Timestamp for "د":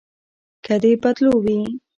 0.81-0.83